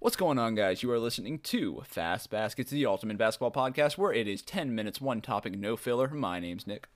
[0.00, 0.82] What's going on, guys?
[0.82, 4.98] You are listening to Fast Baskets, the ultimate basketball podcast, where it is 10 minutes,
[4.98, 6.08] one topic, no filler.
[6.08, 6.88] My name's Nick.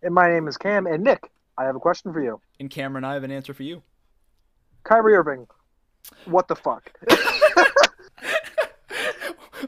[0.00, 0.86] And my name is Cam.
[0.86, 2.40] And Nick, I have a question for you.
[2.60, 3.82] And Cameron, I have an answer for you.
[4.84, 5.48] Kyrie Irving,
[6.26, 6.92] what the fuck?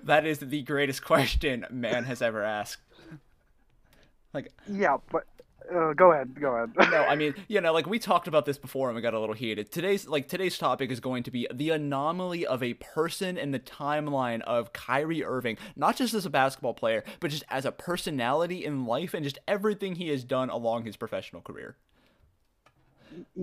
[0.04, 2.80] that is the greatest question man has ever asked.
[4.32, 5.24] Like, yeah, but
[5.70, 6.72] uh, go ahead, go ahead.
[6.90, 9.20] no, I mean, you know, like we talked about this before and we got a
[9.20, 9.70] little heated.
[9.70, 13.58] Today's like today's topic is going to be the anomaly of a person in the
[13.58, 18.64] timeline of Kyrie Irving, not just as a basketball player, but just as a personality
[18.64, 21.76] in life and just everything he has done along his professional career.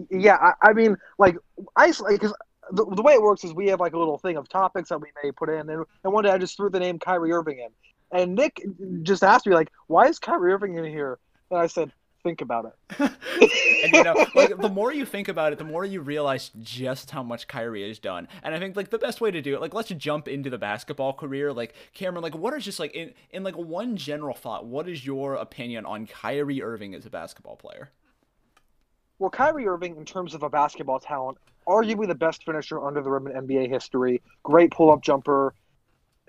[0.09, 1.37] Yeah, I, I mean, like
[1.75, 2.33] I because
[2.71, 4.99] the, the way it works is we have like a little thing of topics that
[4.99, 7.59] we may put in, and, and one day I just threw the name Kyrie Irving
[7.59, 7.69] in,
[8.11, 8.61] and Nick
[9.03, 11.19] just asked me like, "Why is Kyrie Irving in here?"
[11.51, 11.91] And I said,
[12.23, 12.99] think about it.
[13.83, 17.11] and you know, like the more you think about it, the more you realize just
[17.11, 18.27] how much Kyrie has done.
[18.43, 20.57] And I think like the best way to do it, like let's jump into the
[20.57, 21.53] basketball career.
[21.53, 25.05] Like Cameron, like what are just like in in like one general thought, what is
[25.05, 27.91] your opinion on Kyrie Irving as a basketball player?
[29.19, 33.11] Well, Kyrie Irving, in terms of a basketball talent, arguably the best finisher under the
[33.11, 34.21] rim in NBA history.
[34.43, 35.53] Great pull-up jumper,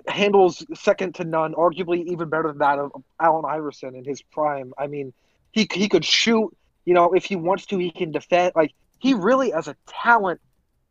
[0.08, 1.54] handles second to none.
[1.54, 4.72] Arguably even better than that of Allen Iverson in his prime.
[4.76, 5.12] I mean,
[5.52, 6.56] he he could shoot.
[6.84, 8.52] You know, if he wants to, he can defend.
[8.56, 10.40] Like he really, as a talent,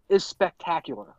[0.09, 1.15] is spectacular.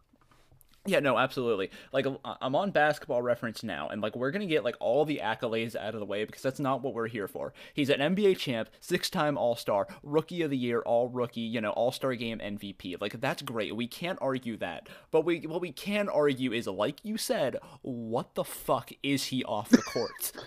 [0.86, 1.70] Yeah, no, absolutely.
[1.92, 5.20] Like I'm on basketball reference now and like we're going to get like all the
[5.22, 7.52] accolades out of the way because that's not what we're here for.
[7.74, 12.14] He's an NBA champ, six-time All-Star, rookie of the year, all rookie, you know, All-Star
[12.14, 12.98] game MVP.
[12.98, 13.76] Like that's great.
[13.76, 14.88] We can't argue that.
[15.10, 19.44] But we what we can argue is like you said, what the fuck is he
[19.44, 20.32] off the court?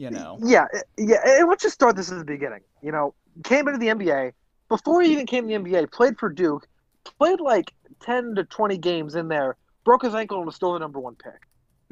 [0.00, 0.38] you know.
[0.42, 0.64] Yeah,
[0.96, 1.18] yeah.
[1.24, 2.60] And let's just start this at the beginning.
[2.82, 4.32] You know, came into the NBA
[4.70, 5.92] before he even came to the NBA.
[5.92, 6.66] Played for Duke.
[7.04, 9.56] Played like ten to twenty games in there.
[9.84, 11.42] Broke his ankle and was still the number one pick.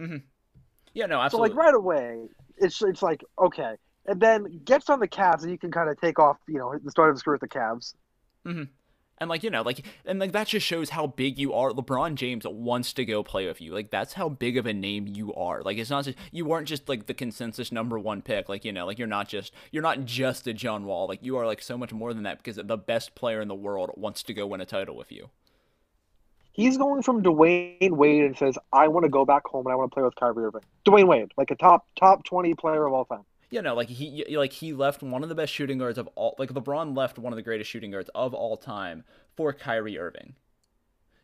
[0.01, 0.17] Mm-hmm.
[0.95, 1.51] Yeah, no, absolutely.
[1.51, 3.75] So like right away, it's it's like okay,
[4.07, 6.39] and then gets on the Cavs and you can kind of take off.
[6.49, 7.95] You know, the start of his career with the Cavs.
[8.47, 8.65] Mm-hmm.
[9.21, 11.71] And like, you know, like and like that just shows how big you are.
[11.71, 13.73] LeBron James wants to go play with you.
[13.73, 15.63] Like that's how big of a name you are.
[15.63, 18.49] Like it's not just you weren't just like the consensus number 1 pick.
[18.49, 21.09] Like, you know, like you're not just you're not just a John Wall.
[21.09, 23.55] Like you are like so much more than that because the best player in the
[23.55, 25.31] world wants to go win a title with you.
[26.53, 29.77] He's going from Dwyane Wade and says, "I want to go back home and I
[29.77, 32.93] want to play with Kyrie Irving." Dwyane Wade, like a top top 20 player of
[32.93, 35.99] all time yeah, know, like he like he left one of the best shooting guards
[35.99, 39.05] of all like LeBron left one of the greatest shooting guards of all time
[39.37, 40.35] for Kyrie Irving.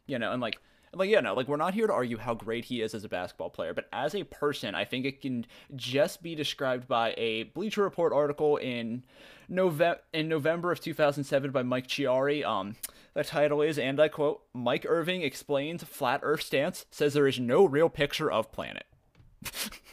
[0.06, 0.58] You know, and like
[0.94, 3.08] like yeah, no, like we're not here to argue how great he is as a
[3.08, 5.44] basketball player, but as a person, I think it can
[5.76, 9.04] just be described by a Bleacher Report article in
[9.48, 12.44] November in November of 2007 by Mike Chiari.
[12.44, 12.76] Um,
[13.12, 17.38] the title is, and I quote, "Mike Irving explains flat Earth stance, says there is
[17.38, 18.86] no real picture of planet."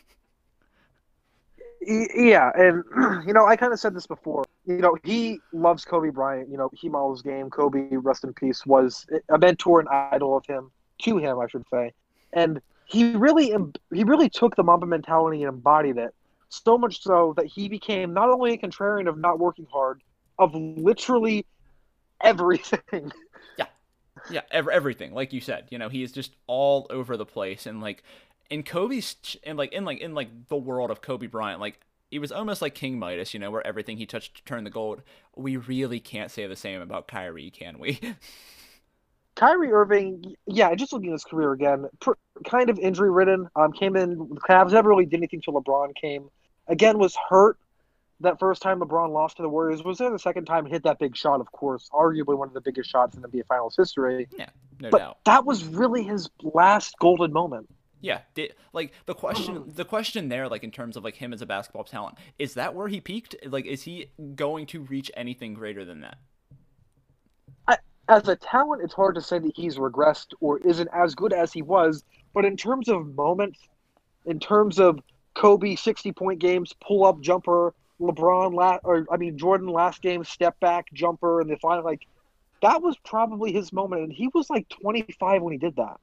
[1.81, 2.83] Yeah, and
[3.27, 4.45] you know, I kind of said this before.
[4.65, 6.49] You know, he loves Kobe Bryant.
[6.49, 7.49] You know, he models game.
[7.49, 10.71] Kobe, rest in peace, was a mentor and idol of him
[11.03, 11.91] to him, I should say.
[12.33, 13.53] And he really,
[13.93, 16.13] he really took the Mamba mentality and embodied it.
[16.49, 20.01] So much so that he became not only a contrarian of not working hard,
[20.37, 21.45] of literally
[22.21, 23.11] everything.
[23.57, 23.65] Yeah,
[24.29, 25.13] yeah, ev- everything.
[25.13, 28.03] Like you said, you know, he is just all over the place, and like
[28.51, 31.79] in Kobe's in like in like in like the world of Kobe Bryant, like
[32.11, 35.01] he was almost like King Midas, you know, where everything he touched turned to gold.
[35.35, 37.99] We really can't say the same about Kyrie, can we?
[39.35, 43.47] Kyrie Irving, yeah, just looking at his career again, per, kind of injury ridden.
[43.55, 46.29] Um, came in the Cavs, never really did anything till LeBron came.
[46.67, 47.57] Again, was hurt
[48.19, 49.83] that first time LeBron lost to the Warriors.
[49.83, 51.39] Was there the second time hit that big shot?
[51.39, 54.27] Of course, arguably one of the biggest shots in the NBA Finals history.
[54.37, 54.49] Yeah,
[54.81, 55.17] no but doubt.
[55.23, 57.69] That was really his last golden moment.
[58.01, 61.41] Yeah, did, like the question the question there like in terms of like him as
[61.41, 63.35] a basketball talent, is that where he peaked?
[63.45, 66.17] Like is he going to reach anything greater than that?
[67.67, 67.77] I,
[68.09, 71.53] as a talent, it's hard to say that he's regressed or isn't as good as
[71.53, 72.03] he was,
[72.33, 73.59] but in terms of moments,
[74.25, 74.99] in terms of
[75.35, 80.23] Kobe 60 point games, pull up jumper, LeBron last or I mean Jordan last game
[80.23, 82.01] step back jumper and the final like
[82.61, 85.99] that was probably his moment and he was like 25 when he did that.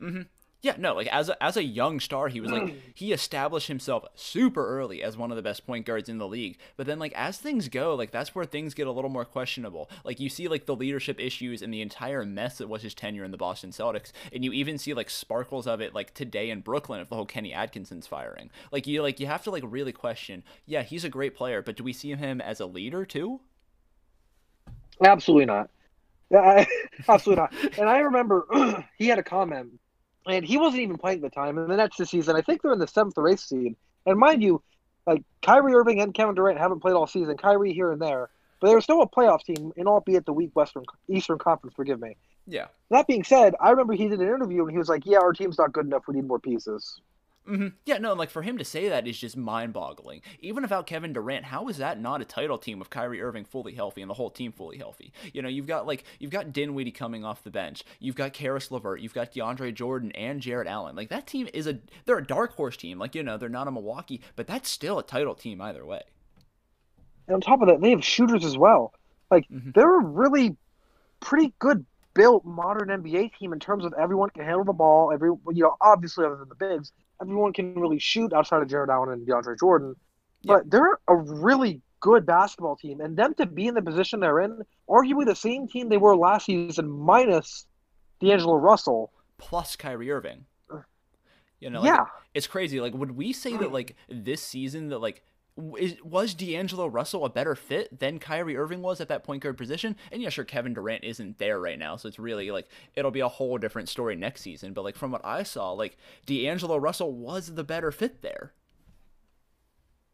[0.00, 0.26] Mhm.
[0.62, 4.04] Yeah, no, like as a, as a young star, he was like he established himself
[4.14, 6.58] super early as one of the best point guards in the league.
[6.76, 9.88] But then like as things go, like that's where things get a little more questionable.
[10.04, 13.24] Like you see like the leadership issues and the entire mess that was his tenure
[13.24, 16.60] in the Boston Celtics, and you even see like sparkles of it like today in
[16.60, 18.50] Brooklyn of the whole Kenny Atkinson's firing.
[18.70, 20.42] Like you like you have to like really question.
[20.66, 23.40] Yeah, he's a great player, but do we see him as a leader too?
[25.02, 25.70] Absolutely not.
[26.30, 26.64] Yeah,
[27.08, 27.78] absolutely not.
[27.78, 28.46] And I remember
[28.98, 29.72] he had a comment,
[30.26, 31.58] and he wasn't even playing at the time.
[31.58, 33.76] And the next season, I think they're in the seventh or eighth seed.
[34.06, 34.62] And mind you,
[35.06, 37.36] like Kyrie Irving and Kevin Durant haven't played all season.
[37.36, 38.28] Kyrie here and there,
[38.60, 41.74] but they're still a playoff team, and albeit the weak Western Eastern Conference.
[41.74, 42.16] Forgive me.
[42.46, 42.66] Yeah.
[42.90, 45.32] That being said, I remember he did an interview and he was like, "Yeah, our
[45.32, 46.06] team's not good enough.
[46.06, 47.00] We need more pieces."
[47.48, 47.68] Mm-hmm.
[47.84, 50.20] Yeah, no, like for him to say that is just mind-boggling.
[50.40, 53.74] Even without Kevin Durant, how is that not a title team with Kyrie Irving fully
[53.74, 55.12] healthy and the whole team fully healthy?
[55.32, 58.70] You know, you've got like you've got Dinwiddie coming off the bench, you've got Caris
[58.70, 60.94] LeVert, you've got DeAndre Jordan and Jarrett Allen.
[60.94, 62.98] Like that team is a they're a dark horse team.
[62.98, 66.02] Like you know, they're not a Milwaukee, but that's still a title team either way.
[67.26, 68.92] And on top of that, they have shooters as well.
[69.30, 69.70] Like mm-hmm.
[69.74, 70.56] they're a really
[71.20, 71.84] pretty good
[72.14, 75.12] built modern NBA team in terms of everyone can handle the ball.
[75.12, 78.90] Every you know, obviously other than the bigs, everyone can really shoot outside of Jarrett
[78.90, 79.94] Allen and DeAndre Jordan.
[80.44, 80.68] But yeah.
[80.68, 84.62] they're a really good basketball team, and them to be in the position they're in,
[84.88, 87.66] arguably the same team they were last season, minus
[88.20, 90.46] D'Angelo Russell plus Kyrie Irving.
[91.60, 92.80] You know, like, yeah, it's crazy.
[92.80, 95.22] Like, would we say that like this season that like
[95.78, 99.56] is, was D'Angelo Russell a better fit than Kyrie Irving was at that point guard
[99.56, 99.96] position?
[100.10, 103.20] And yeah, sure, Kevin Durant isn't there right now, so it's really like it'll be
[103.20, 104.72] a whole different story next season.
[104.72, 108.52] But like from what I saw, like D'Angelo Russell was the better fit there.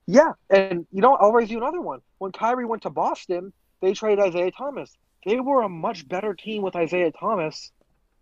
[0.06, 2.00] Yeah, and you know, I'll raise you another one.
[2.18, 4.96] When Kyrie went to Boston, they traded Isaiah Thomas.
[5.24, 7.72] They were a much better team with Isaiah Thomas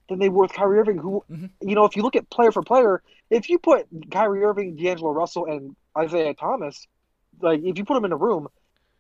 [0.09, 0.99] than they were with Kyrie Irving.
[0.99, 1.47] Who, mm-hmm.
[1.69, 5.13] you know, if you look at player for player, if you put Kyrie Irving, D'Angelo
[5.13, 6.87] Russell, and Isaiah Thomas,
[7.41, 8.49] like if you put them in a room,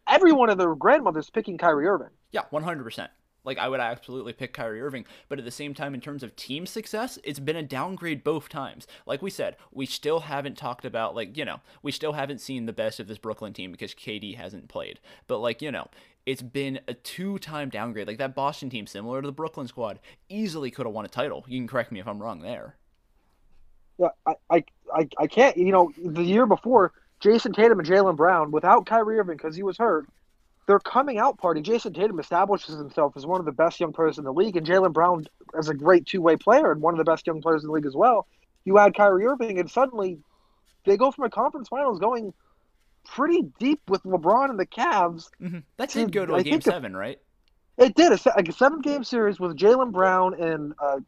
[0.06, 2.10] everyone and their grandmother's picking Kyrie Irving.
[2.30, 3.10] Yeah, one hundred percent.
[3.44, 6.34] Like I would absolutely pick Kyrie Irving, but at the same time, in terms of
[6.34, 8.86] team success, it's been a downgrade both times.
[9.06, 12.66] Like we said, we still haven't talked about like you know we still haven't seen
[12.66, 14.98] the best of this Brooklyn team because KD hasn't played.
[15.26, 15.88] But like you know,
[16.24, 18.06] it's been a two-time downgrade.
[18.06, 21.44] Like that Boston team, similar to the Brooklyn squad, easily could have won a title.
[21.46, 22.76] You can correct me if I'm wrong there.
[23.98, 25.56] Yeah, I, I, I, I can't.
[25.56, 26.92] You know, the year before
[27.24, 30.06] Jayson Tatum and Jaylen Brown without Kyrie Irving because he was hurt.
[30.66, 34.18] Their coming out party, Jayson Tatum establishes himself as one of the best young players
[34.18, 35.26] in the league, and Jaylen Brown
[35.58, 37.72] as a great two way player and one of the best young players in the
[37.72, 38.26] league as well.
[38.64, 40.18] You add Kyrie Irving, and suddenly
[40.84, 42.32] they go from a conference finals going
[43.04, 45.28] pretty deep with LeBron and the Cavs.
[45.40, 45.58] Mm-hmm.
[45.78, 47.18] That did go to a I game seven, right?
[47.76, 51.00] It did a, a seven game series with Jaylen Brown and uh,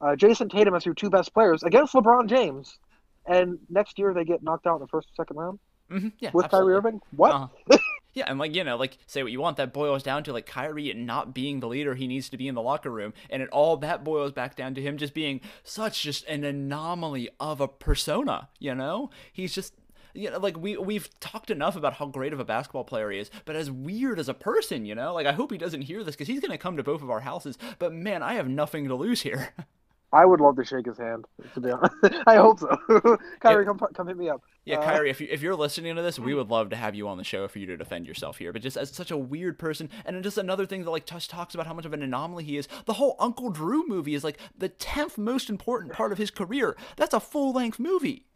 [0.00, 2.78] uh, Jayson Tatum as your two best players against LeBron James
[3.26, 5.58] and next year they get knocked out in the first or second round.
[5.90, 6.08] Mm-hmm.
[6.18, 6.72] Yeah, with absolutely.
[6.72, 7.00] Kyrie Irving.
[7.14, 7.32] What?
[7.32, 7.78] Uh-huh.
[8.14, 9.56] yeah, and like you know, like say what you want.
[9.58, 12.54] That boils down to like Kyrie not being the leader he needs to be in
[12.54, 16.02] the locker room, and it all that boils back down to him just being such
[16.02, 18.48] just an anomaly of a persona.
[18.58, 19.74] You know, he's just
[20.14, 23.18] you know, like we we've talked enough about how great of a basketball player he
[23.18, 26.02] is, but as weird as a person, you know, like I hope he doesn't hear
[26.02, 27.58] this because he's gonna come to both of our houses.
[27.78, 29.50] But man, I have nothing to lose here.
[30.14, 31.24] I would love to shake his hand.
[31.54, 31.94] To be honest,
[32.26, 32.78] I hope so.
[33.40, 34.42] Kyrie, come come hit me up.
[34.64, 36.94] Yeah, uh, Kyrie, if you if you're listening to this, we would love to have
[36.94, 38.52] you on the show for you to defend yourself here.
[38.52, 41.54] But just as such a weird person, and just another thing that like Tush talks
[41.54, 42.68] about how much of an anomaly he is.
[42.86, 46.76] The whole Uncle Drew movie is like the tenth most important part of his career.
[46.96, 48.26] That's a full length movie.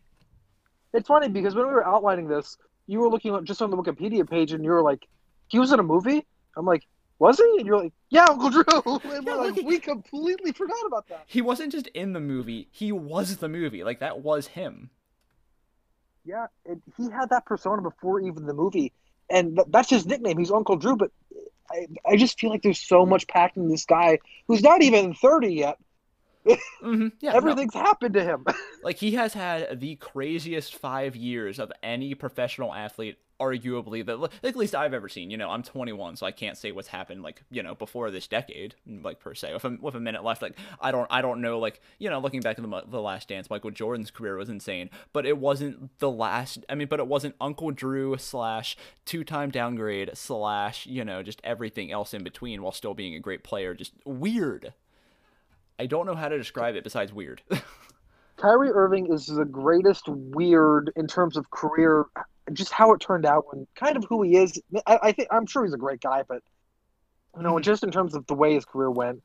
[0.92, 2.58] It's funny because when we were outlining this,
[2.88, 5.06] you were looking just on the Wikipedia page, and you were like,
[5.46, 6.26] "He was in a movie."
[6.56, 6.82] I'm like,
[7.18, 7.56] was he?
[7.58, 8.64] And you're like, yeah, Uncle Drew.
[9.12, 11.24] And yeah, like, we completely forgot about that.
[11.26, 13.84] He wasn't just in the movie; he was the movie.
[13.84, 14.90] Like that was him.
[16.24, 18.92] Yeah, and he had that persona before even the movie,
[19.30, 20.38] and th- that's his nickname.
[20.38, 20.96] He's Uncle Drew.
[20.96, 21.10] But
[21.70, 25.14] I, I just feel like there's so much packed in this guy who's not even
[25.14, 25.78] thirty yet.
[26.46, 27.08] mm-hmm.
[27.20, 27.82] yeah, Everything's no.
[27.82, 28.44] happened to him.
[28.82, 34.32] like he has had the craziest five years of any professional athlete arguably that like,
[34.42, 35.30] at least I've ever seen.
[35.30, 38.26] You know, I'm 21, so I can't say what's happened like you know before this
[38.26, 39.52] decade, mm, like per se.
[39.54, 41.58] With a, with a minute left, like I don't I don't know.
[41.58, 44.90] Like you know, looking back at the the Last Dance, Michael Jordan's career was insane,
[45.12, 46.64] but it wasn't the last.
[46.68, 51.40] I mean, but it wasn't Uncle Drew slash two time downgrade slash you know just
[51.44, 53.74] everything else in between while still being a great player.
[53.74, 54.72] Just weird.
[55.78, 57.42] I don't know how to describe it besides weird.
[58.36, 62.06] Kyrie Irving is the greatest weird in terms of career
[62.52, 64.60] just how it turned out and kind of who he is.
[64.86, 66.42] I, I think I'm sure he's a great guy, but
[67.36, 67.62] you know, mm-hmm.
[67.62, 69.22] just in terms of the way his career went,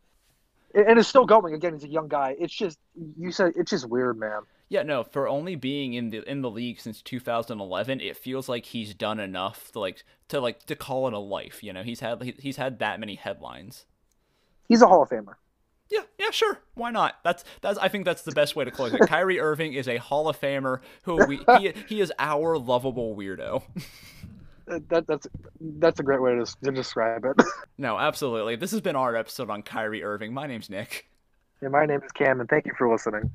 [0.74, 1.54] and it's still going.
[1.54, 2.36] Again, he's a young guy.
[2.40, 2.78] It's just
[3.18, 4.42] you said it's just weird, man.
[4.70, 8.66] Yeah, no, for only being in the in the league since 2011, it feels like
[8.66, 11.64] he's done enough to like to like to call it a life.
[11.64, 13.86] You know, he's had he's had that many headlines.
[14.68, 15.36] He's a Hall of Famer.
[15.94, 16.58] Yeah, yeah, sure.
[16.74, 17.20] Why not?
[17.24, 17.78] That's that's.
[17.78, 19.02] I think that's the best way to close it.
[19.08, 23.62] Kyrie Irving is a Hall of Famer who we he, he is our lovable weirdo.
[24.68, 25.28] Uh, that that's
[25.60, 27.46] that's a great way to, to describe it.
[27.78, 28.56] No, absolutely.
[28.56, 30.32] This has been our episode on Kyrie Irving.
[30.32, 31.10] My name's Nick.
[31.62, 33.32] And my name is Cam, and thank you for listening.